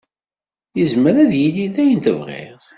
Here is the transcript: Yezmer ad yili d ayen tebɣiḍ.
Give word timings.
Yezmer 0.77 1.15
ad 1.23 1.31
yili 1.39 1.65
d 1.73 1.75
ayen 1.81 1.99
tebɣiḍ. 2.05 2.61